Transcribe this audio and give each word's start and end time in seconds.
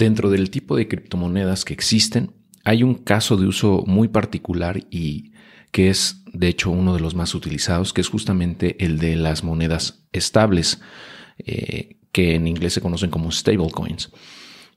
dentro 0.00 0.30
del 0.30 0.50
tipo 0.50 0.76
de 0.76 0.88
criptomonedas 0.88 1.66
que 1.66 1.74
existen, 1.74 2.32
hay 2.64 2.82
un 2.82 2.94
caso 2.94 3.36
de 3.36 3.46
uso 3.46 3.84
muy 3.86 4.08
particular 4.08 4.80
y 4.90 5.32
que 5.72 5.90
es 5.90 6.24
de 6.32 6.48
hecho 6.48 6.70
uno 6.70 6.94
de 6.94 7.00
los 7.00 7.14
más 7.14 7.34
utilizados, 7.34 7.92
que 7.92 8.00
es 8.00 8.08
justamente 8.08 8.82
el 8.82 8.98
de 8.98 9.14
las 9.16 9.44
monedas 9.44 10.08
estables, 10.12 10.80
eh, 11.38 11.98
que 12.12 12.34
en 12.34 12.46
inglés 12.46 12.72
se 12.72 12.80
conocen 12.80 13.10
como 13.10 13.30
stablecoins. 13.30 14.10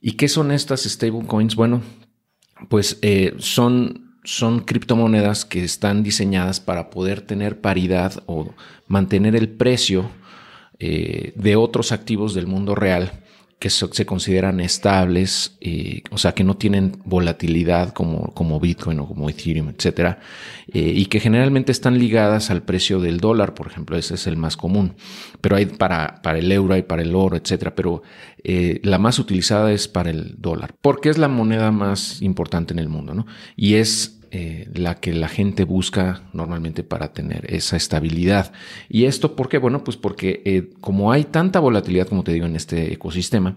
¿Y 0.00 0.12
qué 0.12 0.28
son 0.28 0.52
estas 0.52 0.82
stablecoins? 0.82 1.56
Bueno, 1.56 1.80
pues 2.68 2.98
eh, 3.00 3.34
son, 3.38 4.12
criptomonedas 4.66 5.46
que 5.46 5.64
están 5.64 6.02
diseñadas 6.02 6.60
para 6.60 6.90
poder 6.90 7.22
tener 7.22 7.62
paridad 7.62 8.22
o 8.26 8.54
mantener 8.88 9.36
el 9.36 9.48
precio 9.48 10.10
eh, 10.78 11.32
de 11.36 11.56
otros 11.56 11.92
activos 11.92 12.34
del 12.34 12.46
mundo 12.46 12.74
real 12.74 13.23
que 13.58 13.70
se 13.70 14.06
consideran 14.06 14.60
estables, 14.60 15.56
o 16.10 16.18
sea, 16.18 16.32
que 16.32 16.44
no 16.44 16.56
tienen 16.56 16.98
volatilidad 17.04 17.92
como, 17.92 18.32
como 18.34 18.60
Bitcoin 18.60 19.00
o 19.00 19.06
como 19.06 19.30
Ethereum, 19.30 19.70
etcétera, 19.70 20.18
eh, 20.72 20.92
y 20.94 21.06
que 21.06 21.20
generalmente 21.20 21.72
están 21.72 21.98
ligadas 21.98 22.50
al 22.50 22.62
precio 22.62 23.00
del 23.00 23.18
dólar, 23.18 23.54
por 23.54 23.66
ejemplo, 23.66 23.96
ese 23.96 24.14
es 24.14 24.26
el 24.26 24.36
más 24.36 24.56
común. 24.56 24.94
Pero 25.40 25.56
hay 25.56 25.66
para, 25.66 26.20
para 26.22 26.38
el 26.38 26.50
euro, 26.52 26.74
hay 26.74 26.82
para 26.82 27.02
el 27.02 27.14
oro, 27.14 27.36
etcétera, 27.36 27.74
pero 27.74 28.02
eh, 28.42 28.80
la 28.82 28.98
más 28.98 29.18
utilizada 29.18 29.72
es 29.72 29.88
para 29.88 30.10
el 30.10 30.34
dólar, 30.38 30.74
porque 30.80 31.08
es 31.08 31.18
la 31.18 31.28
moneda 31.28 31.70
más 31.70 32.20
importante 32.22 32.74
en 32.74 32.78
el 32.78 32.88
mundo, 32.88 33.14
¿no? 33.14 33.26
Y 33.56 33.74
es 33.74 34.20
eh, 34.36 34.68
la 34.74 34.96
que 34.96 35.12
la 35.12 35.28
gente 35.28 35.62
busca 35.62 36.22
normalmente 36.32 36.82
para 36.82 37.12
tener 37.12 37.46
esa 37.54 37.76
estabilidad. 37.76 38.52
¿Y 38.88 39.04
esto 39.04 39.36
por 39.36 39.48
qué? 39.48 39.58
Bueno, 39.58 39.84
pues 39.84 39.96
porque 39.96 40.42
eh, 40.44 40.70
como 40.80 41.12
hay 41.12 41.22
tanta 41.22 41.60
volatilidad, 41.60 42.08
como 42.08 42.24
te 42.24 42.32
digo, 42.32 42.44
en 42.44 42.56
este 42.56 42.92
ecosistema, 42.92 43.56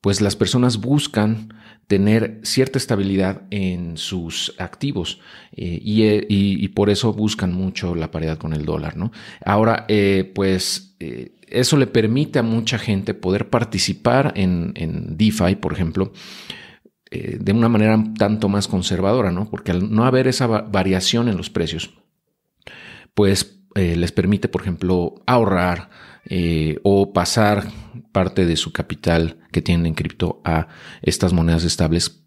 pues 0.00 0.22
las 0.22 0.34
personas 0.34 0.78
buscan 0.78 1.52
tener 1.88 2.40
cierta 2.42 2.78
estabilidad 2.78 3.42
en 3.50 3.98
sus 3.98 4.54
activos 4.56 5.20
eh, 5.52 5.78
y, 5.82 6.68
por 6.68 6.88
eso 6.88 7.12
buscan 7.12 7.52
mucho 7.52 7.94
la 7.94 8.10
paridad 8.10 8.38
con 8.38 8.54
el 8.54 8.64
dólar, 8.64 8.96
¿no? 8.96 9.12
Ahora, 9.44 9.86
pues 10.34 10.96
eso 11.48 11.76
le 11.76 11.86
permite 11.86 12.38
a 12.38 12.42
mucha 12.42 12.78
gente 12.78 13.12
poder 13.12 13.50
participar 13.50 14.32
en, 14.36 14.72
en 14.74 15.18
DeFi, 15.18 15.56
por 15.56 15.74
ejemplo, 15.74 16.12
eh, 17.10 17.38
de 17.40 17.52
una 17.52 17.70
manera 17.70 18.02
tanto 18.18 18.50
más 18.50 18.68
conservadora, 18.68 19.32
¿no? 19.32 19.48
Porque 19.48 19.70
al 19.70 19.90
no 19.90 20.04
haber 20.04 20.28
esa 20.28 20.46
variación 20.46 21.28
en 21.28 21.38
los 21.38 21.48
precios, 21.48 21.94
pues 23.14 23.60
eh, 23.76 23.96
les 23.96 24.12
permite, 24.12 24.48
por 24.48 24.60
ejemplo, 24.60 25.14
ahorrar 25.26 25.88
eh, 26.26 26.78
o 26.82 27.14
pasar 27.14 27.64
parte 28.12 28.44
de 28.44 28.56
su 28.56 28.72
capital 28.72 29.38
que 29.52 29.62
tienen 29.62 29.86
en 29.86 29.94
cripto 29.94 30.42
a 30.44 30.68
estas 31.00 31.32
monedas 31.32 31.64
estables 31.64 32.24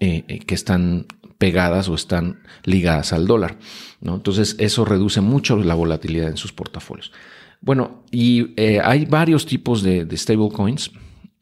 que 0.00 0.54
están 0.54 1.06
pegadas 1.38 1.88
o 1.88 1.94
están 1.94 2.42
ligadas 2.64 3.12
al 3.12 3.28
dólar, 3.28 3.58
¿no? 4.00 4.16
Entonces 4.16 4.56
eso 4.58 4.84
reduce 4.84 5.20
mucho 5.20 5.56
la 5.58 5.74
volatilidad 5.74 6.28
en 6.28 6.36
sus 6.36 6.52
portafolios. 6.52 7.12
Bueno, 7.60 8.02
y 8.10 8.60
hay 8.80 9.04
varios 9.04 9.46
tipos 9.46 9.80
de, 9.84 10.04
de 10.04 10.16
stablecoins 10.16 10.90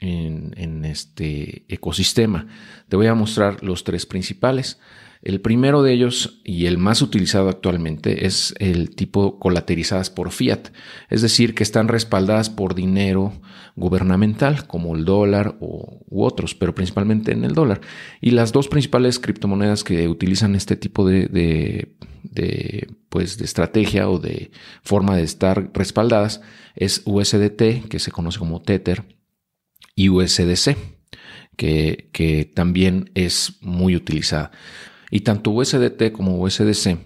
en, 0.00 0.84
este 0.84 1.64
ecosistema. 1.68 2.46
Te 2.88 2.96
voy 2.96 3.06
a 3.06 3.14
mostrar 3.14 3.62
los 3.62 3.84
tres 3.84 4.06
principales. 4.06 4.78
El 5.22 5.42
primero 5.42 5.82
de 5.82 5.92
ellos 5.92 6.40
y 6.44 6.64
el 6.64 6.78
más 6.78 7.02
utilizado 7.02 7.50
actualmente 7.50 8.26
es 8.26 8.54
el 8.58 8.94
tipo 8.94 9.38
colaterizadas 9.38 10.08
por 10.08 10.30
fiat, 10.30 10.68
es 11.10 11.20
decir, 11.20 11.54
que 11.54 11.62
están 11.62 11.88
respaldadas 11.88 12.48
por 12.48 12.74
dinero 12.74 13.34
gubernamental 13.76 14.66
como 14.66 14.96
el 14.96 15.04
dólar 15.04 15.58
u 15.60 16.24
otros, 16.24 16.54
pero 16.54 16.74
principalmente 16.74 17.32
en 17.32 17.44
el 17.44 17.52
dólar. 17.52 17.82
Y 18.22 18.30
las 18.30 18.52
dos 18.52 18.68
principales 18.68 19.18
criptomonedas 19.18 19.84
que 19.84 20.08
utilizan 20.08 20.54
este 20.54 20.76
tipo 20.76 21.06
de, 21.06 21.26
de, 22.22 22.88
pues, 23.10 23.36
de 23.36 23.44
estrategia 23.44 24.08
o 24.08 24.18
de 24.18 24.50
forma 24.82 25.16
de 25.16 25.22
estar 25.24 25.70
respaldadas 25.74 26.40
es 26.76 27.02
USDT, 27.04 27.88
que 27.90 27.98
se 27.98 28.10
conoce 28.10 28.38
como 28.38 28.62
Tether, 28.62 29.19
y 29.94 30.08
USDC, 30.08 30.76
que, 31.56 32.50
también 32.54 33.10
es 33.14 33.58
muy 33.60 33.96
utilizada. 33.96 34.50
Y 35.10 35.20
tanto 35.20 35.50
USDT 35.50 36.12
como 36.12 36.40
USDC 36.40 36.98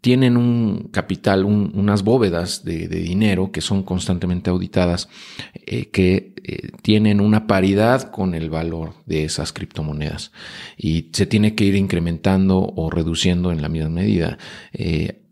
tienen 0.00 0.36
un 0.36 0.88
capital, 0.90 1.44
unas 1.44 2.02
bóvedas 2.02 2.64
de, 2.64 2.88
dinero 2.88 3.52
que 3.52 3.60
son 3.60 3.84
constantemente 3.84 4.50
auditadas, 4.50 5.08
eh, 5.54 5.90
que 5.90 6.34
eh, 6.42 6.70
tienen 6.82 7.20
una 7.20 7.46
paridad 7.46 8.10
con 8.10 8.34
el 8.34 8.50
valor 8.50 8.94
de 9.06 9.24
esas 9.24 9.52
criptomonedas 9.52 10.32
y 10.76 11.10
se 11.12 11.26
tiene 11.26 11.54
que 11.54 11.64
ir 11.64 11.76
incrementando 11.76 12.58
o 12.58 12.90
reduciendo 12.90 13.52
en 13.52 13.62
la 13.62 13.68
misma 13.68 13.90
medida. 13.90 14.38
Eh, 14.72 15.22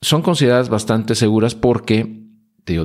son 0.00 0.22
consideradas 0.22 0.68
bastante 0.68 1.16
seguras 1.16 1.56
porque 1.56 2.27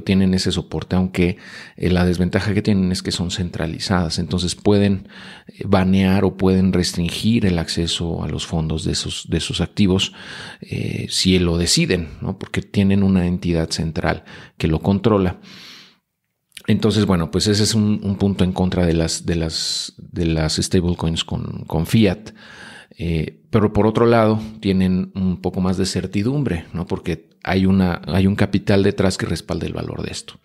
tienen 0.03 0.33
ese 0.33 0.51
soporte, 0.51 0.95
aunque 0.95 1.37
eh, 1.75 1.89
la 1.89 2.05
desventaja 2.05 2.53
que 2.53 2.61
tienen 2.61 2.91
es 2.91 3.01
que 3.01 3.11
son 3.11 3.31
centralizadas, 3.31 4.19
entonces 4.19 4.55
pueden 4.55 5.07
eh, 5.47 5.63
banear 5.65 6.23
o 6.23 6.37
pueden 6.37 6.73
restringir 6.73 7.45
el 7.45 7.59
acceso 7.59 8.23
a 8.23 8.27
los 8.27 8.45
fondos 8.45 8.83
de 8.83 8.95
sus, 8.95 9.29
de 9.29 9.39
sus 9.39 9.61
activos 9.61 10.13
eh, 10.61 11.07
si 11.09 11.37
lo 11.39 11.57
deciden, 11.57 12.09
¿no? 12.21 12.37
porque 12.37 12.61
tienen 12.61 13.03
una 13.03 13.27
entidad 13.27 13.69
central 13.69 14.23
que 14.57 14.67
lo 14.67 14.79
controla. 14.79 15.39
Entonces, 16.67 17.05
bueno, 17.05 17.29
pues 17.29 17.47
ese 17.47 17.63
es 17.63 17.75
un, 17.75 18.15
punto 18.17 18.43
en 18.43 18.53
contra 18.53 18.85
de 18.85 18.93
las, 18.93 19.25
de 19.25 19.35
las, 19.35 19.93
de 19.97 20.25
las 20.25 20.55
stablecoins 20.55 21.25
con, 21.25 21.65
con 21.65 21.85
fiat. 21.85 22.31
Pero 23.49 23.73
por 23.73 23.87
otro 23.87 24.05
lado, 24.05 24.39
tienen 24.59 25.11
un 25.15 25.41
poco 25.41 25.61
más 25.61 25.77
de 25.77 25.85
certidumbre, 25.85 26.65
¿no? 26.73 26.85
Porque 26.85 27.29
hay, 27.43 27.65
una, 27.65 28.01
hay 28.07 28.27
un 28.27 28.35
capital 28.35 28.83
detrás 28.83 29.17
que 29.17 29.25
respalde 29.25 29.67
el 29.67 29.73
valor 29.73 30.03
de 30.03 30.11
esto. 30.11 30.35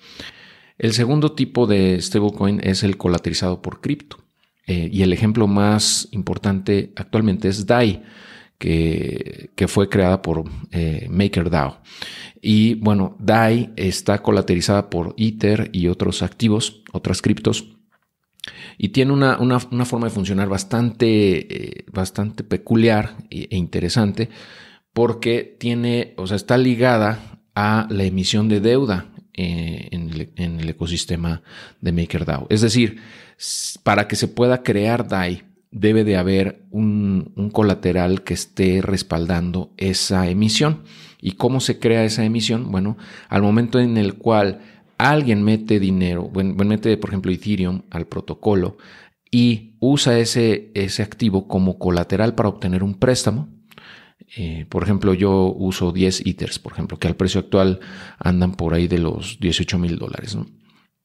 El 0.78 0.92
segundo 0.92 1.32
tipo 1.32 1.66
de 1.66 2.00
stablecoin 2.00 2.60
es 2.62 2.84
el 2.84 2.97
colateralizado 2.97 3.60
por 3.60 3.81
cripto. 3.81 4.19
Eh, 4.66 4.91
y 4.92 5.03
el 5.03 5.12
ejemplo 5.12 5.47
más 5.47 6.09
importante 6.12 6.92
actualmente 6.94 7.48
es 7.48 7.66
DAI, 7.66 8.03
que, 8.59 9.50
fue 9.66 9.88
creada 9.88 10.20
por 10.20 10.44
eh, 10.72 11.06
MakerDAO. 11.10 11.80
Y 12.42 12.75
bueno, 12.75 13.16
DAI 13.19 13.72
está 13.76 14.20
colateralizada 14.22 14.91
por 14.91 15.15
Ether 15.16 15.70
y 15.72 15.88
otros 15.88 16.22
activos, 16.22 16.82
otras 16.92 17.22
criptos. 17.22 17.78
Y 18.76 18.91
tiene 18.91 19.12
una, 19.12 19.36
forma 19.84 20.06
de 20.06 20.12
funcionar 20.12 20.48
bastante, 20.48 21.78
eh, 21.78 21.84
bastante 21.92 22.44
peculiar 22.44 23.16
e 23.31 23.56
interesante 23.56 24.28
porque 24.92 25.56
tiene, 25.59 26.14
o 26.16 26.26
sea, 26.26 26.36
está 26.36 26.59
ligada 26.59 27.41
a 27.54 27.86
la 27.91 28.04
emisión 28.04 28.48
de 28.48 28.60
deuda 28.60 29.06
eh, 29.34 29.88
en, 29.92 30.60
el, 30.60 30.69
ecosistema 30.69 31.42
de 31.81 31.92
MakerDAO. 31.92 32.48
Es 32.50 32.62
decir, 32.62 32.98
para 33.84 34.09
que 34.09 34.16
se 34.16 34.26
pueda 34.26 34.65
crear 34.65 35.06
DAI, 35.06 35.44
debe 35.70 36.03
de 36.03 36.16
haber 36.16 36.65
un, 36.70 37.50
colateral 37.53 38.25
que 38.25 38.34
esté 38.34 38.82
respaldando 38.82 39.72
esa 39.76 40.28
emisión. 40.28 40.82
¿Y 41.20 41.32
cómo 41.32 41.60
se 41.60 41.78
crea 41.78 42.04
esa 42.04 42.25
emisión? 42.25 42.72
Bueno, 42.72 42.97
al 43.28 43.42
momento 43.42 43.78
en 43.78 43.97
el 43.97 44.15
cual 44.15 44.60
alguien 44.98 45.42
mete 45.42 45.81
dinero, 45.81 46.28
bueno, 46.28 46.54
mete, 46.64 46.97
por 46.97 47.10
ejemplo, 47.10 47.32
Ethereum 47.32 47.82
al 47.91 48.06
protocolo 48.06 48.76
y 49.31 49.76
usa 49.81 50.19
ese, 50.19 50.70
ese 50.75 51.03
activo 51.03 51.48
como 51.48 51.78
colateral 51.78 52.34
para 52.34 52.48
obtener 52.48 52.82
un 52.82 52.94
préstamo, 52.94 53.48
eh, 54.36 54.66
por 54.69 54.82
ejemplo, 54.82 55.14
yo 55.14 55.53
uso 55.54 55.92
10 55.92 56.26
ITERs, 56.26 56.59
por 56.59 56.72
ejemplo, 56.72 56.98
que 56.98 57.09
al 57.09 57.16
precio 57.16 57.41
actual 57.41 57.81
andan 58.19 58.53
por 58.53 58.75
ahí 58.75 58.88
de 58.88 58.98
los 58.98 59.38
18 59.41 59.78
mil 59.78 59.97
dólares. 59.97 60.36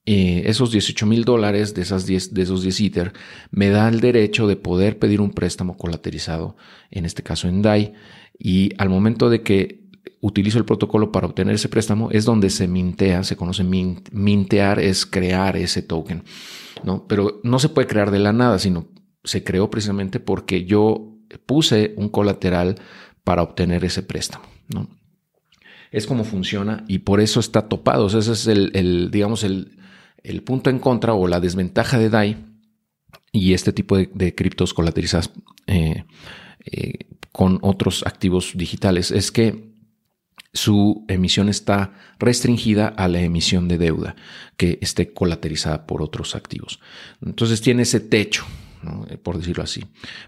Eh, 0.06 0.42
esos 0.46 0.70
18 0.70 1.06
mil 1.06 1.24
dólares 1.24 1.74
de, 1.74 1.82
esas 1.82 2.04
10, 2.04 2.34
de 2.34 2.42
esos 2.42 2.62
10 2.62 2.80
ITER 2.80 3.12
me 3.50 3.70
da 3.70 3.88
el 3.88 4.00
derecho 4.00 4.46
de 4.46 4.56
poder 4.56 4.98
pedir 4.98 5.22
un 5.22 5.30
préstamo 5.30 5.78
colaterizado, 5.78 6.56
en 6.90 7.06
este 7.06 7.22
caso 7.22 7.48
en 7.48 7.62
DAI, 7.62 7.94
y 8.38 8.72
al 8.76 8.90
momento 8.90 9.30
de 9.30 9.42
que 9.42 9.83
utilizo 10.20 10.58
el 10.58 10.64
protocolo 10.64 11.12
para 11.12 11.26
obtener 11.26 11.54
ese 11.54 11.68
préstamo 11.68 12.10
es 12.10 12.24
donde 12.24 12.50
se 12.50 12.66
mintea, 12.68 13.24
se 13.24 13.36
conoce 13.36 13.64
mintear, 13.64 14.78
es 14.78 15.06
crear 15.06 15.56
ese 15.56 15.82
token, 15.82 16.24
¿no? 16.82 17.06
Pero 17.06 17.40
no 17.42 17.58
se 17.58 17.68
puede 17.68 17.86
crear 17.86 18.10
de 18.10 18.18
la 18.18 18.32
nada, 18.32 18.58
sino 18.58 18.88
se 19.22 19.42
creó 19.42 19.70
precisamente 19.70 20.20
porque 20.20 20.64
yo 20.64 21.14
puse 21.46 21.94
un 21.96 22.08
colateral 22.08 22.76
para 23.24 23.42
obtener 23.42 23.84
ese 23.84 24.02
préstamo. 24.02 24.44
¿no? 24.68 24.88
Es 25.90 26.06
como 26.06 26.24
funciona 26.24 26.84
y 26.88 27.00
por 27.00 27.20
eso 27.20 27.40
está 27.40 27.68
topado. 27.68 28.06
ese 28.06 28.32
es 28.32 28.46
el, 28.46 29.10
digamos, 29.10 29.44
el, 29.44 29.78
punto 30.44 30.70
en 30.70 30.78
contra 30.78 31.14
o 31.14 31.26
la 31.26 31.40
desventaja 31.40 31.98
de 31.98 32.10
DAI 32.10 32.36
y 33.32 33.52
este 33.54 33.72
tipo 33.72 33.96
de, 33.96 34.34
criptos 34.34 34.74
colateralizadas 34.74 35.30
eh, 35.66 36.04
eh, 36.64 36.98
con 37.32 37.58
otros 37.62 38.04
activos 38.06 38.52
digitales. 38.54 39.10
Es 39.10 39.32
que 39.32 39.73
su 40.54 41.04
emisión 41.08 41.48
está 41.48 41.92
restringida 42.18 42.88
a 42.88 43.08
la 43.08 43.20
emisión 43.20 43.68
de 43.68 43.76
deuda 43.76 44.16
que 44.56 44.78
esté 44.80 45.12
colateralizada 45.12 45.86
por 45.86 46.00
otros 46.00 46.34
activos. 46.36 46.80
Entonces 47.24 47.60
tiene 47.60 47.82
ese 47.82 47.98
techo, 48.00 48.44
eh, 49.10 49.18
por 49.18 49.36
decirlo 49.36 49.64
así. 49.64 49.84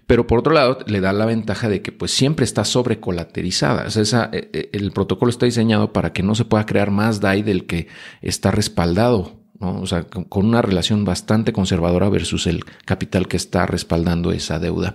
Pero 0.06 0.26
por 0.26 0.40
otro 0.40 0.52
lado, 0.52 0.78
le 0.86 1.00
da 1.00 1.12
la 1.12 1.26
ventaja 1.26 1.68
de 1.68 1.80
que 1.80 1.92
pues 1.92 2.10
siempre 2.10 2.44
está 2.44 2.64
sobrecolaterizada. 2.64 3.86
Eh, 3.86 4.50
eh, 4.52 4.70
el 4.72 4.90
protocolo 4.90 5.30
está 5.30 5.46
diseñado 5.46 5.92
para 5.92 6.12
que 6.12 6.24
no 6.24 6.34
se 6.34 6.44
pueda 6.44 6.66
crear 6.66 6.90
más 6.90 7.20
DAI 7.20 7.42
del 7.42 7.66
que 7.66 7.86
está 8.20 8.50
respaldado 8.50 9.45
o 9.60 9.86
sea, 9.86 10.04
con 10.04 10.46
una 10.46 10.62
relación 10.62 11.04
bastante 11.04 11.52
conservadora 11.52 12.08
versus 12.08 12.46
el 12.46 12.64
capital 12.84 13.28
que 13.28 13.36
está 13.36 13.66
respaldando 13.66 14.32
esa 14.32 14.58
deuda. 14.58 14.94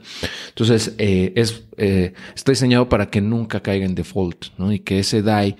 Entonces, 0.49 0.95
eh, 0.97 1.33
es, 1.35 1.63
eh, 1.77 2.13
está 2.35 2.51
diseñado 2.51 2.89
para 2.89 3.09
que 3.09 3.21
nunca 3.21 3.61
caiga 3.61 3.85
en 3.85 3.95
default 3.95 4.47
¿no? 4.57 4.71
y 4.71 4.79
que 4.79 4.99
ese 4.99 5.21
DAI 5.21 5.57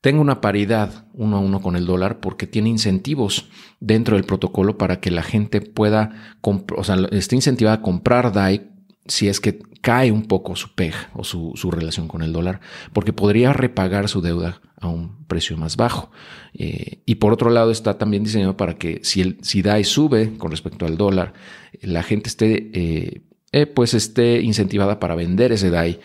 tenga 0.00 0.20
una 0.20 0.40
paridad 0.40 1.06
uno 1.14 1.38
a 1.38 1.40
uno 1.40 1.60
con 1.60 1.76
el 1.76 1.86
dólar 1.86 2.20
porque 2.20 2.46
tiene 2.46 2.68
incentivos 2.68 3.48
dentro 3.80 4.16
del 4.16 4.24
protocolo 4.24 4.78
para 4.78 5.00
que 5.00 5.10
la 5.10 5.22
gente 5.22 5.60
pueda, 5.60 6.36
o 6.42 6.84
sea, 6.84 6.96
esté 7.12 7.36
incentivada 7.36 7.76
a 7.76 7.82
comprar 7.82 8.32
DAI 8.32 8.70
si 9.06 9.28
es 9.28 9.40
que 9.40 9.60
cae 9.86 10.10
un 10.10 10.24
poco 10.24 10.56
su 10.56 10.74
PEG 10.74 10.94
o 11.14 11.22
su, 11.22 11.70
relación 11.70 12.08
con 12.08 12.22
el 12.22 12.32
dólar, 12.32 12.60
porque 12.92 13.12
podría 13.12 13.52
repagar 13.52 14.08
su 14.08 14.20
deuda 14.20 14.60
a 14.80 14.88
un 14.88 15.24
precio 15.26 15.56
más 15.56 15.76
bajo. 15.76 16.10
Eh, 16.54 17.02
y 17.06 17.14
por 17.14 17.32
otro 17.32 17.50
lado 17.50 17.70
está 17.70 17.96
también 17.96 18.24
diseñado 18.24 18.56
para 18.56 18.74
que 18.74 18.98
si, 19.04 19.20
el, 19.20 19.38
si 19.42 19.62
DAI 19.62 19.84
sube 19.84 20.36
con 20.38 20.50
respecto 20.50 20.86
al 20.86 20.96
dólar, 20.96 21.34
la 21.82 22.02
gente 22.02 22.28
esté, 22.28 22.68
eh, 22.74 23.20
eh, 23.52 23.66
pues 23.66 23.94
esté 23.94 24.40
incentivada 24.40 24.98
para 24.98 25.14
vender 25.14 25.52
ese 25.52 25.70
DAI 25.70 26.00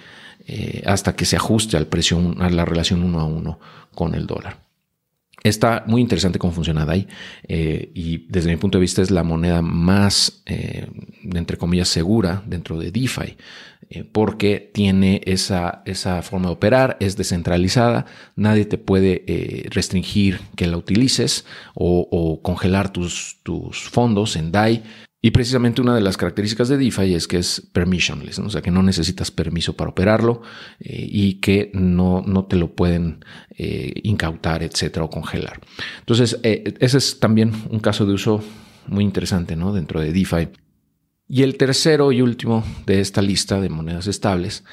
hasta 0.85 1.15
que 1.15 1.25
se 1.25 1.37
ajuste 1.37 1.75
al 1.75 1.87
precio, 1.87 2.35
a 2.37 2.51
la 2.51 2.65
relación 2.65 3.01
uno 3.01 3.19
a 3.19 3.25
uno 3.25 3.59
con 3.95 4.13
el 4.13 4.27
dólar. 4.27 4.59
Está 5.43 5.83
muy 5.87 6.01
interesante 6.01 6.37
cómo 6.37 6.53
funciona 6.53 6.85
DAI 6.85 7.07
eh, 7.47 7.91
y 7.95 8.27
desde 8.29 8.51
mi 8.51 8.57
punto 8.57 8.77
de 8.77 8.81
vista 8.83 9.01
es 9.01 9.09
la 9.09 9.23
moneda 9.23 9.63
más, 9.63 10.43
eh, 10.45 10.87
entre 11.23 11.57
comillas, 11.57 11.87
segura 11.87 12.43
dentro 12.45 12.77
de 12.77 12.91
DeFi 12.91 13.37
eh, 13.89 14.03
porque 14.03 14.69
tiene 14.71 15.21
esa, 15.25 15.81
esa 15.85 16.21
forma 16.21 16.49
de 16.49 16.53
operar, 16.53 16.97
es 16.99 17.17
descentralizada, 17.17 18.05
nadie 18.35 18.65
te 18.65 18.77
puede 18.77 19.65
restringir 19.71 20.41
que 20.55 20.67
la 20.67 20.77
utilices 20.77 21.45
o, 21.73 22.07
o 22.11 22.43
congelar 22.43 22.93
tus, 22.93 23.39
tus 23.41 23.89
fondos 23.89 24.35
en 24.35 24.51
DAI. 24.51 24.83
Y 25.23 25.31
precisamente 25.31 25.81
una 25.81 25.93
de 25.93 26.01
las 26.01 26.17
características 26.17 26.67
de 26.67 26.77
DeFi 26.77 27.13
es 27.13 27.27
que 27.27 27.37
es 27.37 27.61
permissionless, 27.73 28.39
o 28.39 28.49
sea 28.49 28.61
que 28.61 28.71
no 28.71 28.81
necesitas 28.81 29.29
permiso 29.29 29.73
para 29.73 29.91
operarlo 29.91 30.41
eh, 30.79 31.07
y 31.09 31.35
que 31.35 31.69
no, 31.75 32.23
no, 32.25 32.45
te 32.45 32.55
lo 32.55 32.73
pueden 32.73 33.23
eh, 33.55 33.93
incautar, 34.01 34.63
etcétera, 34.63 35.05
o 35.05 35.09
congelar. 35.11 35.59
Entonces, 35.99 36.39
eh, 36.41 36.73
ese 36.79 36.97
es 36.97 37.19
también 37.19 37.53
un 37.69 37.79
caso 37.79 38.07
de 38.07 38.13
uso 38.13 38.43
muy 38.87 39.03
interesante 39.03 39.55
¿no? 39.55 39.73
dentro 39.73 40.01
de 40.01 40.11
DeFi. 40.11 40.49
Y 41.33 41.43
el 41.43 41.55
tercero 41.55 42.11
y 42.11 42.21
último 42.21 42.61
de 42.85 42.99
esta 42.99 43.21
lista 43.21 43.61
de 43.61 43.69
monedas 43.69 44.07
estables 44.07 44.65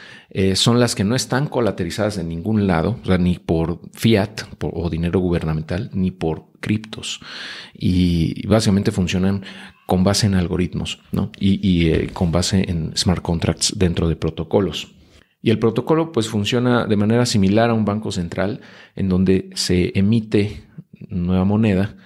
son 0.55 0.81
las 0.81 0.96
que 0.96 1.05
no 1.05 1.14
están 1.14 1.46
colaterizadas 1.46 2.19
en 2.19 2.28
ningún 2.28 2.66
lado, 2.66 2.99
o 3.00 3.06
sea, 3.06 3.16
ni 3.16 3.38
por 3.38 3.81
fiat 3.93 4.40
o 4.60 4.90
dinero 4.90 5.20
gubernamental, 5.20 5.88
ni 5.93 6.10
por 6.10 6.46
criptos. 6.58 7.20
Y 7.72 8.44
básicamente 8.49 8.90
funcionan 8.90 9.44
con 9.87 10.05
base 10.05 10.26
en 10.26 10.34
algoritmos 10.34 11.00
¿no? 11.12 11.32
y, 11.38 11.88
eh, 11.88 12.10
con 12.12 12.31
base 12.31 12.69
en 12.69 12.94
smart 12.94 13.22
contracts 13.22 13.72
dentro 13.78 14.08
de 14.08 14.16
protocolos. 14.16 14.94
Y 15.40 15.50
el 15.50 15.58
protocolo 15.58 16.12
pues 16.12 16.28
funciona 16.28 16.87
de 16.87 16.96
manera 16.96 17.25
similar 17.25 17.70
a 17.70 17.75
un 17.75 17.84
banco 17.84 18.12
central 18.12 18.60
en 18.96 19.08
donde 19.08 19.49
se 19.55 19.99
emite 19.99 20.64
nueva 21.08 21.44
moneda 21.44 21.96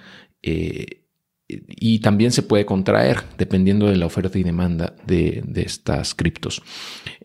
eh, 0.41 1.02
y 1.47 1.99
también 1.99 2.31
se 2.31 2.43
puede 2.43 2.65
contraer 2.65 3.23
dependiendo 3.37 3.87
de 3.87 3.97
la 3.97 4.05
oferta 4.05 4.37
y 4.39 4.43
demanda 4.43 4.95
de, 5.05 5.43
estas 5.55 6.15
criptos. 6.15 6.61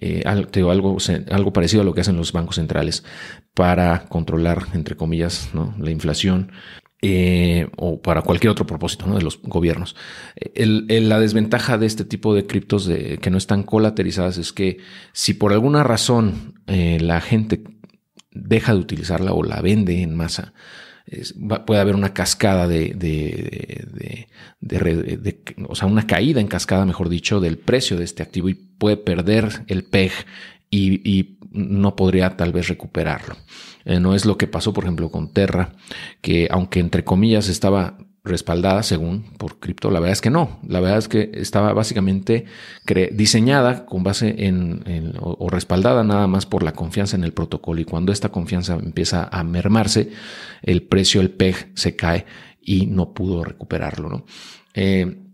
Eh, 0.01 0.23
algo, 0.25 0.71
algo, 0.71 1.53
parecido 1.53 1.83
a 1.83 1.85
lo 1.85 1.95
que 1.95 2.01
hacen 2.01 2.17
los 2.17 2.33
bancos 2.33 2.57
centrales 2.57 3.05
para 3.55 4.07
controlar, 4.07 4.67
entre 4.75 4.97
comillas, 4.97 5.51
la 5.79 5.91
inflación 5.91 6.53
eh, 7.01 7.69
o 7.77 8.03
para 8.03 8.23
cualquier 8.23 8.51
otro 8.51 8.67
propósito 8.67 9.07
de 9.15 9.23
los 9.23 9.41
gobiernos. 9.43 9.95
la 10.55 11.21
desventaja 11.21 11.79
de 11.79 11.87
este 11.87 12.05
tipo 12.05 12.35
de 12.35 12.47
criptos 12.47 12.89
que 12.89 13.31
no 13.31 13.39
están 13.39 13.63
colaterizadas 13.63 14.37
es 14.39 14.53
que 14.53 14.79
si 15.13 15.35
por 15.35 15.53
alguna 15.53 15.85
razón 15.85 16.61
eh, 16.67 16.99
la 17.01 17.21
gente 17.21 17.63
deja 18.33 18.73
de 18.75 18.81
utilizarla 18.81 19.33
o 19.33 19.45
la 19.45 19.61
vende 19.61 20.03
en 20.03 20.17
masa, 20.17 20.55
puede 21.67 21.81
haber 21.81 21.95
una 21.95 22.13
cascada 22.13 22.69
de, 22.69 22.95
de, 22.95 24.27
o 25.69 25.75
sea, 25.75 25.89
una 25.89 26.07
caída 26.07 26.41
en 26.41 26.49
cascada, 26.49 26.85
mejor 26.85 27.09
dicho, 27.09 27.41
del 27.41 27.59
precio 27.59 27.97
de 27.97 28.05
este 28.05 28.23
activo 28.23 28.49
y 28.49 28.55
puede 28.55 28.97
perder 28.97 29.65
el 29.67 29.85
PEG 29.85 30.13
y, 30.71 31.11
y 31.11 31.39
no 31.51 31.97
podría 31.97 32.37
tal 32.37 32.53
vez 32.53 32.69
recuperarlo. 32.69 33.37
Eh, 33.85 34.01
no 34.01 34.15
es 34.15 34.27
lo 34.27 34.37
que 34.37 34.47
pasó, 34.47 34.73
por 34.73 34.85
ejemplo, 34.85 35.11
con 35.11 35.33
Terra, 35.33 35.73
que 36.21 36.49
aunque 36.51 36.81
entre 36.81 37.05
comillas 37.05 37.49
estaba 37.49 37.99
respaldada 38.25 38.83
según 38.83 39.25
por 39.39 39.59
cripto, 39.59 39.91
la 39.91 40.01
verdad 40.01 40.13
es 40.13 40.21
que 40.21 40.31
no. 40.31 40.59
La 40.67 40.81
verdad 40.81 40.99
es 40.99 41.09
que 41.09 41.31
estaba 41.35 41.73
básicamente 41.73 42.45
diseñada 43.13 43.87
con 43.87 44.03
base 44.03 44.47
en, 44.47 45.15
o, 45.21 45.49
respaldada 45.49 46.05
nada 46.05 46.27
más 46.27 46.47
por 46.47 46.63
la 46.63 46.73
confianza 46.73 47.17
en 47.17 47.25
el 47.25 47.33
protocolo 47.33 47.81
y 47.81 47.85
cuando 47.85 48.13
esta 48.13 48.31
confianza 48.31 48.75
empieza 48.75 49.29
a 49.31 49.43
mermarse, 49.45 50.11
el 50.63 50.83
precio, 50.83 51.21
el 51.21 51.31
PEG 51.31 51.73
se 51.75 51.97
cae 51.97 52.27
y 52.61 52.87
no 52.87 53.15
pudo 53.15 53.45
recuperarlo. 53.45 54.09
¿no? 54.09 54.27
Eh, 54.75 55.28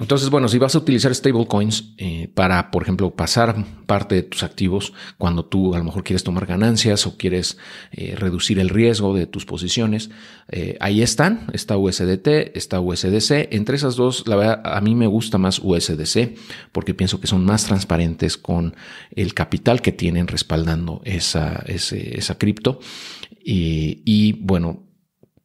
entonces, 0.00 0.30
bueno, 0.30 0.48
si 0.48 0.58
vas 0.58 0.74
a 0.74 0.78
utilizar 0.78 1.14
stablecoins 1.14 1.92
eh, 1.98 2.28
para, 2.34 2.70
por 2.70 2.82
ejemplo, 2.82 3.10
pasar 3.10 3.64
parte 3.84 4.14
de 4.14 4.22
tus 4.22 4.42
activos 4.42 4.94
cuando 5.18 5.44
tú 5.44 5.74
a 5.74 5.78
lo 5.78 5.84
mejor 5.84 6.04
quieres 6.04 6.24
tomar 6.24 6.46
ganancias 6.46 7.06
o 7.06 7.18
quieres 7.18 7.58
eh, 7.92 8.14
reducir 8.16 8.58
el 8.58 8.70
riesgo 8.70 9.14
de 9.14 9.26
tus 9.26 9.44
posiciones, 9.44 10.10
eh, 10.48 10.78
ahí 10.80 11.02
están, 11.02 11.46
está 11.52 11.76
USDT, 11.76 12.56
está 12.56 12.80
USDC. 12.80 13.52
Entre 13.52 13.76
esas 13.76 13.96
dos, 13.96 14.26
la 14.26 14.36
verdad, 14.36 14.62
a 14.64 14.80
mí 14.80 14.94
me 14.94 15.06
gusta 15.06 15.36
más 15.36 15.60
USDC 15.62 16.34
porque 16.72 16.94
pienso 16.94 17.20
que 17.20 17.26
son 17.26 17.44
más 17.44 17.66
transparentes 17.66 18.38
con 18.38 18.74
el 19.14 19.34
capital 19.34 19.82
que 19.82 19.92
tienen 19.92 20.28
respaldando 20.28 21.02
esa, 21.04 21.62
esa 21.66 22.38
cripto. 22.38 22.80
Y, 23.44 24.02
y 24.04 24.32
bueno, 24.32 24.89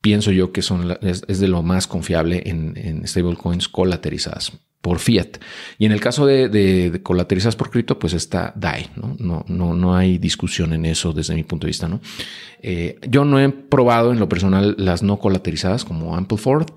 pienso 0.05 0.29
yo 0.31 0.51
que 0.51 0.61
son, 0.61 0.99
es, 1.01 1.25
de 1.25 1.47
lo 1.47 1.63
más 1.63 1.87
confiable 1.87 2.43
en, 2.45 3.01
stablecoins 3.07 3.67
colaterizadas 3.67 4.51
por 4.79 4.99
fiat. 4.99 5.39
Y 5.79 5.87
en 5.87 5.91
el 5.91 5.99
caso 5.99 6.27
de, 6.27 6.99
colaterizadas 7.01 7.55
por 7.55 7.71
cripto, 7.71 7.97
pues 7.97 8.13
está 8.13 8.53
DAI, 8.55 8.91
¿no? 8.97 9.15
No, 9.17 9.43
no, 9.47 9.73
no 9.73 9.95
hay 9.95 10.19
discusión 10.19 10.73
en 10.73 10.85
eso 10.85 11.11
desde 11.11 11.33
mi 11.33 11.41
punto 11.41 11.65
de 11.65 11.69
vista, 11.69 11.87
¿no? 11.87 12.01
Eh, 12.61 12.99
yo 13.09 13.25
no 13.25 13.39
he 13.39 13.49
probado 13.49 14.11
en 14.11 14.19
lo 14.19 14.29
personal 14.29 14.75
las 14.77 15.01
no 15.01 15.17
colaterizadas 15.17 15.83
como 15.83 16.15
Ampleford, 16.15 16.67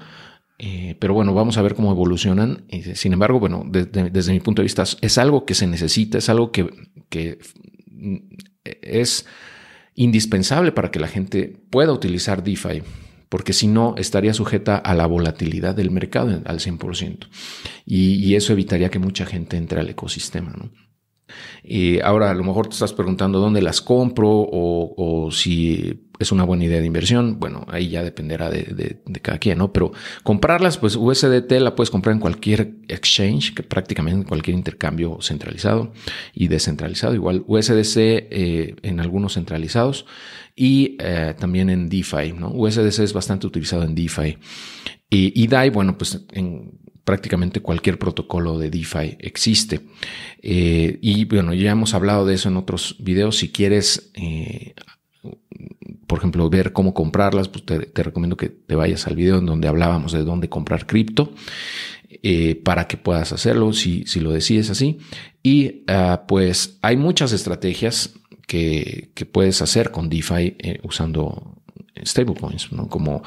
eh, 0.58 0.96
pero 0.98 1.12
bueno, 1.12 1.34
vamos 1.34 1.58
a 1.58 1.62
ver 1.62 1.74
cómo 1.74 1.92
evolucionan. 1.92 2.64
sin 2.94 3.12
embargo, 3.12 3.40
bueno, 3.40 3.62
desde 3.70 4.32
mi 4.32 4.40
punto 4.40 4.62
de 4.62 4.64
vista 4.64 4.84
es 5.02 5.18
algo 5.18 5.44
que 5.44 5.52
se 5.52 5.66
necesita, 5.66 6.16
es 6.16 6.30
algo 6.30 6.50
que, 6.50 6.70
que 7.10 7.40
es 8.80 9.26
indispensable 9.96 10.72
para 10.72 10.90
que 10.90 10.98
la 10.98 11.08
gente 11.08 11.60
pueda 11.70 11.92
utilizar 11.92 12.42
DeFi 12.42 12.82
porque 13.28 13.52
si 13.52 13.66
no 13.66 13.94
estaría 13.96 14.34
sujeta 14.34 14.76
a 14.76 14.94
la 14.94 15.06
volatilidad 15.06 15.74
del 15.74 15.90
mercado 15.90 16.40
al 16.44 16.60
100%. 16.60 17.28
Y, 17.84 18.34
eso 18.34 18.52
evitaría 18.52 18.90
que 18.90 18.98
mucha 18.98 19.26
gente 19.26 19.56
entre 19.56 19.80
al 19.80 19.90
ecosistema. 19.90 20.52
¿no? 20.56 20.70
Y 21.62 22.00
ahora 22.00 22.30
a 22.30 22.34
lo 22.34 22.44
mejor 22.44 22.68
te 22.68 22.74
estás 22.74 22.92
preguntando 22.92 23.38
dónde 23.38 23.62
las 23.62 23.80
compro 23.80 24.28
o, 24.30 25.30
si 25.32 26.07
es 26.18 26.32
una 26.32 26.44
buena 26.44 26.64
idea 26.64 26.80
de 26.80 26.86
inversión. 26.86 27.38
Bueno, 27.38 27.64
ahí 27.68 27.88
ya 27.90 28.02
dependerá 28.02 28.50
de, 28.50 28.98
cada 29.22 29.38
quien, 29.38 29.58
¿no? 29.58 29.72
Pero 29.72 29.92
comprarlas, 30.22 30.78
pues 30.78 30.96
USDT 30.96 31.52
la 31.52 31.74
puedes 31.74 31.90
comprar 31.90 32.14
en 32.14 32.20
cualquier 32.20 32.74
exchange, 32.88 33.54
que 33.54 33.62
prácticamente 33.62 34.22
en 34.22 34.28
cualquier 34.28 34.56
intercambio 34.56 35.18
centralizado 35.20 35.92
y 36.34 36.48
descentralizado. 36.48 37.14
Igual 37.14 37.44
USDC 37.46 37.96
eh, 37.96 38.76
en 38.82 39.00
algunos 39.00 39.34
centralizados 39.34 40.06
y 40.56 40.96
eh, 40.98 41.34
también 41.38 41.70
en 41.70 41.88
DeFi, 41.88 42.32
¿no? 42.32 42.50
USDC 42.50 43.00
es 43.00 43.12
bastante 43.12 43.46
utilizado 43.46 43.84
en 43.84 43.94
DeFi. 43.94 44.38
Y, 45.10 45.46
DAI, 45.46 45.70
bueno, 45.70 45.96
pues 45.96 46.20
en 46.32 46.80
prácticamente 47.04 47.60
cualquier 47.60 47.98
protocolo 47.98 48.58
de 48.58 48.68
DeFi 48.68 49.16
existe. 49.20 49.80
Eh, 50.42 50.98
y 51.00 51.24
bueno, 51.24 51.54
ya 51.54 51.70
hemos 51.70 51.94
hablado 51.94 52.26
de 52.26 52.34
eso 52.34 52.50
en 52.50 52.58
otros 52.58 52.96
videos. 52.98 53.38
Si 53.38 53.50
quieres, 53.50 54.12
por 56.08 56.18
ejemplo, 56.18 56.48
ver 56.48 56.72
cómo 56.72 56.94
comprarlas, 56.94 57.48
pues 57.48 57.64
te, 57.66 58.02
recomiendo 58.02 58.36
que 58.36 58.48
te 58.48 58.74
vayas 58.74 59.06
al 59.06 59.14
video 59.14 59.38
en 59.38 59.46
donde 59.46 59.68
hablábamos 59.68 60.10
de 60.12 60.24
dónde 60.24 60.48
comprar 60.48 60.86
cripto. 60.86 61.32
Eh, 62.22 62.54
para 62.64 62.88
que 62.88 62.96
puedas 62.96 63.32
hacerlo 63.32 63.74
si, 63.74 64.04
si 64.06 64.20
lo 64.20 64.32
decides 64.32 64.70
así. 64.70 64.98
Y 65.42 65.84
ah, 65.86 66.24
pues 66.26 66.78
hay 66.80 66.96
muchas 66.96 67.32
estrategias 67.32 68.14
que, 68.46 69.10
puedes 69.30 69.60
hacer 69.60 69.90
con 69.90 70.08
DeFi 70.08 70.56
eh, 70.58 70.80
usando 70.82 71.60
stablecoins. 72.02 72.70
Como 72.88 73.22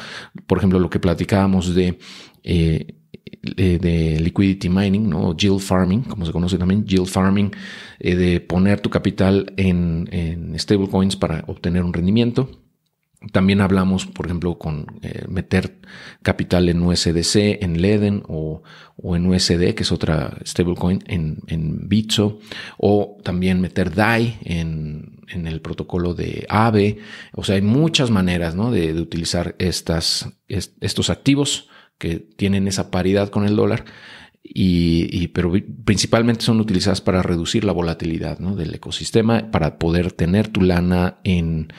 por 0.48 0.58
ejemplo 0.58 0.80
lo 0.80 0.90
que 0.90 1.00
platicábamos 1.00 1.76
de, 1.76 2.00
eh, 2.44 2.96
de 3.44 4.20
liquidity 4.20 4.70
mining, 4.70 5.08
¿no? 5.08 5.38
Yield 5.38 5.60
farming, 5.60 6.02
como 6.02 6.26
se 6.26 6.32
conoce 6.32 6.58
también, 6.58 6.84
yield 6.84 7.08
farming, 7.08 7.52
de 8.00 8.42
poner 8.42 8.82
tu 8.82 8.90
capital 8.90 9.54
en, 9.58 10.10
en 10.12 10.58
stablecoins 10.58 11.16
para 11.16 11.44
obtener 11.46 11.84
un 11.84 11.94
rendimiento. 11.94 12.61
También 13.32 13.62
hablamos, 13.62 14.08
por 14.08 14.25
ejemplo, 14.25 14.58
con 14.58 14.88
eh, 15.04 15.25
meter 15.30 15.78
capital 16.24 16.70
en 16.70 16.82
USDC, 16.82 17.62
en 17.62 17.80
Leden 17.80 18.24
o, 18.28 18.63
en 19.04 19.28
USD, 19.28 19.75
que 19.75 19.84
es 19.84 19.92
otra 19.92 20.40
stablecoin, 20.44 21.04
en, 21.06 21.38
en 21.46 21.88
Bitso, 21.88 22.40
o 22.80 23.20
también 23.24 23.62
meter 23.62 23.94
DAI 23.94 24.40
en, 24.44 25.22
el 25.28 25.62
protocolo 25.62 26.16
de 26.16 26.48
AVE. 26.50 26.98
O 27.34 27.44
sea, 27.44 27.56
hay 27.56 27.62
muchas 27.62 28.10
maneras 28.10 28.56
de, 28.56 29.00
utilizar 29.00 29.56
estas, 29.60 30.28
estos 30.48 31.12
activos 31.12 31.70
que 32.00 32.18
tienen 32.18 32.68
esa 32.68 32.90
paridad 32.90 33.30
con 33.30 33.46
el 33.46 33.56
dólar. 33.56 33.86
Y, 34.44 35.28
pero 35.30 35.54
principalmente 35.86 36.44
son 36.44 36.60
utilizadas 36.60 37.00
para 37.00 37.22
reducir 37.22 37.63
la 37.63 37.72
volatilidad 37.72 38.40
del 38.40 38.74
ecosistema, 38.74 39.51
para 39.51 39.78
poder 39.78 40.12
tener 40.12 40.48
tu 40.50 40.62
lana 40.62 41.20
en, 41.24 41.72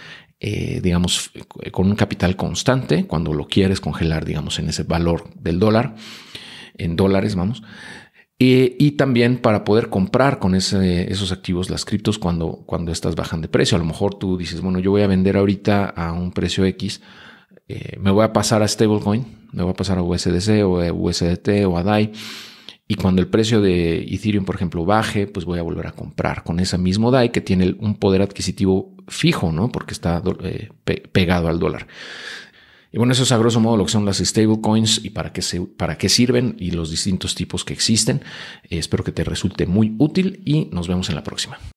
eh, 0.45 0.81
digamos, 0.83 1.31
con 1.71 1.87
un 1.87 1.95
capital 1.95 2.35
constante 2.35 3.07
cuando 3.07 3.33
lo 3.33 3.47
quieres 3.47 3.81
congelar, 3.81 4.25
digamos, 4.25 4.59
en 4.59 4.69
ese 4.69 4.83
valor 4.83 5.31
del 5.37 5.61
dólar, 5.61 5.95
en 6.77 6.97
dólares, 6.97 7.37
vamos. 7.37 7.63
y 8.39 8.91
también 8.93 9.39
para 9.39 9.63
poder 9.63 9.89
comprar 9.89 10.41
con 10.41 10.57
esos 10.57 11.31
activos 11.31 11.71
las 11.71 11.85
criptos 11.85 12.19
cuando, 12.19 12.65
cuando 12.67 12.91
estas 12.91 13.15
bajan 13.15 13.41
de 13.41 13.47
precio. 13.47 13.77
A 13.77 13.79
lo 13.79 13.85
mejor 13.85 14.17
tú 14.17 14.37
dices, 14.37 14.61
bueno, 14.61 14.81
yo 14.81 14.91
voy 14.91 15.03
a 15.03 15.07
vender 15.07 15.37
ahorita 15.37 15.85
a 15.91 16.13
un 16.13 16.33
precio 16.33 16.65
X, 16.65 17.01
eh, 17.69 17.97
me 18.01 18.11
voy 18.11 18.25
a 18.25 18.33
pasar 18.33 18.65
a 18.65 18.67
stablecoin, 18.67 19.25
me 19.53 19.63
voy 19.63 19.71
a 19.71 19.77
pasar 19.77 19.99
a 19.99 20.03
USDC 20.03 20.65
o 20.65 20.81
a 20.81 20.93
USDT 20.93 21.67
o 21.67 21.79
a 21.79 21.85
DAI 21.85 22.11
y 22.93 22.95
cuando 22.95 23.23
el 23.23 23.29
precio 23.29 23.63
de 23.63 24.03
Ethereum, 24.03 24.45
por 24.45 24.55
ejemplo, 24.55 24.85
baje, 24.85 25.27
pues 25.27 25.47
voy 25.47 25.59
a 25.59 25.63
volver 25.63 25.87
a 25.87 25.93
comprar 25.93 26.45
con 26.45 26.61
ese 26.61 26.77
mismo 26.77 27.11
DAI 27.11 27.33
que 27.33 27.41
tiene 27.41 27.75
un 27.79 27.95
poder 27.95 28.21
adquisitivo 28.21 28.95
fijo, 29.09 29.51
¿no? 29.51 29.73
Porque 29.73 29.95
está 29.95 30.23
eh, 30.43 30.69
pegado 31.11 31.49
al 31.49 31.59
dólar. 31.59 31.87
Y 32.93 32.99
bueno, 32.99 33.15
eso 33.15 33.23
es 33.23 33.33
a 33.33 33.39
grosso 33.39 33.61
modo 33.61 33.79
lo 33.79 33.87
que 33.87 33.93
son 33.93 34.05
las 34.05 34.19
stablecoins 34.19 35.03
y 35.03 35.09
para 35.09 35.33
qué, 35.33 35.41
para 35.75 35.97
qué 35.97 36.11
sirven 36.11 36.55
y 36.59 36.73
los 36.73 36.91
distintos 36.91 37.35
tipos 37.35 37.65
que 37.65 37.73
existen. 37.73 38.21
espero 38.69 39.05
que 39.05 39.13
te 39.13 39.25
resulte 39.25 39.65
muy 39.65 39.95
útil 39.97 40.43
y 40.45 40.69
nos 40.71 40.87
vemos 40.87 41.09
en 41.09 41.15
la 41.15 41.25
próxima. 41.25 41.57